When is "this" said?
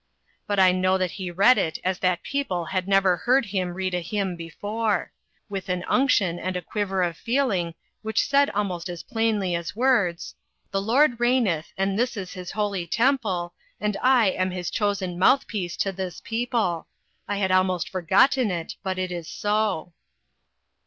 11.99-12.17, 15.91-16.19